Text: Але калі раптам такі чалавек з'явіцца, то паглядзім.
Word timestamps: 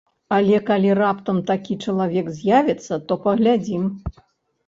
Але 0.35 0.59
калі 0.69 0.93
раптам 0.99 1.41
такі 1.49 1.75
чалавек 1.89 2.31
з'явіцца, 2.39 2.93
то 3.11 3.17
паглядзім. 3.27 3.83